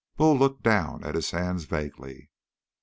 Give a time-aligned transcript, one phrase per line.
[0.17, 2.31] Bull looked down at his hands vaguely.